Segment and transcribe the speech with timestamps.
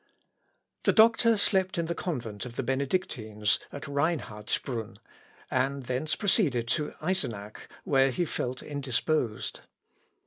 [0.81, 4.97] The doctor slept in the convent of the Benedictines, at Rheinhardsbrunn,
[5.51, 9.59] and thence proceeded to Eisenach, where he felt indisposed.